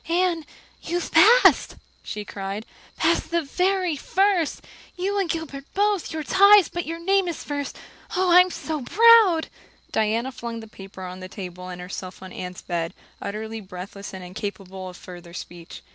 "Anne, 0.09 0.43
you've 0.81 1.11
passed," 1.11 1.75
she 2.01 2.25
cried, 2.25 2.65
"passed 2.97 3.29
the 3.29 3.43
very 3.43 3.95
first 3.95 4.65
you 4.95 5.19
and 5.19 5.29
Gilbert 5.29 5.63
both 5.75 6.11
you're 6.11 6.23
ties 6.23 6.69
but 6.69 6.87
your 6.87 6.97
name 6.97 7.27
is 7.27 7.43
first. 7.43 7.77
Oh, 8.15 8.31
I'm 8.31 8.49
so 8.49 8.81
proud!" 8.81 9.47
Diana 9.91 10.31
flung 10.31 10.59
the 10.59 10.67
paper 10.67 11.03
on 11.03 11.19
the 11.19 11.27
table 11.29 11.69
and 11.69 11.79
herself 11.79 12.23
on 12.23 12.33
Anne's 12.33 12.63
bed, 12.63 12.95
utterly 13.21 13.61
breathless 13.61 14.11
and 14.11 14.23
incapable 14.23 14.89
of 14.89 14.97
further 14.97 15.35
speech. 15.35 15.83